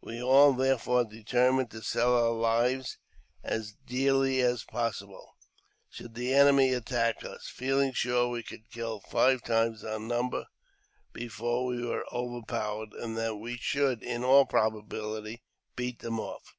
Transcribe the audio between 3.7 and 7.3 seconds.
dearly as possible should the enemy attack